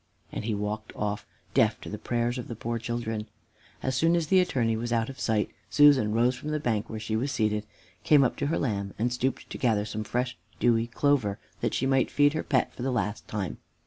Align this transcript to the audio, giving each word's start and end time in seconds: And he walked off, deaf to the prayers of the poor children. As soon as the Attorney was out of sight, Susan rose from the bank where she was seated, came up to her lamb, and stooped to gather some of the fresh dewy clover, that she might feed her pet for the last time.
And 0.31 0.45
he 0.45 0.55
walked 0.55 0.91
off, 0.95 1.27
deaf 1.53 1.79
to 1.81 1.87
the 1.89 1.99
prayers 1.99 2.39
of 2.39 2.47
the 2.47 2.55
poor 2.55 2.79
children. 2.79 3.27
As 3.83 3.95
soon 3.95 4.15
as 4.15 4.25
the 4.25 4.39
Attorney 4.39 4.75
was 4.75 4.91
out 4.91 5.09
of 5.09 5.19
sight, 5.19 5.51
Susan 5.69 6.11
rose 6.11 6.33
from 6.33 6.49
the 6.49 6.59
bank 6.59 6.89
where 6.89 6.99
she 6.99 7.15
was 7.15 7.31
seated, 7.31 7.67
came 8.03 8.23
up 8.23 8.35
to 8.37 8.47
her 8.47 8.57
lamb, 8.57 8.95
and 8.97 9.13
stooped 9.13 9.47
to 9.51 9.59
gather 9.59 9.85
some 9.85 10.01
of 10.01 10.05
the 10.05 10.09
fresh 10.09 10.35
dewy 10.59 10.87
clover, 10.87 11.37
that 11.59 11.75
she 11.75 11.85
might 11.85 12.09
feed 12.09 12.33
her 12.33 12.41
pet 12.41 12.73
for 12.73 12.81
the 12.81 12.89
last 12.89 13.27
time. 13.27 13.59